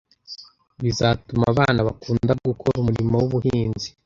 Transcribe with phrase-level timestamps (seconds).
[0.83, 3.89] bizatuma abana bakunda gukora umurimo w’ubuhinzi